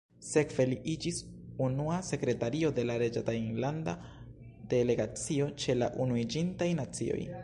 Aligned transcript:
Sekve 0.27 0.63
li 0.69 0.77
iĝis 0.93 1.17
unua 1.65 1.97
sekretario 2.07 2.71
de 2.79 2.85
la 2.91 2.95
reĝa 3.03 3.23
tajlanda 3.27 3.95
delegacio 4.75 5.51
ĉe 5.65 5.77
la 5.83 5.91
Unuiĝintaj 6.07 6.73
Nacioj. 6.81 7.23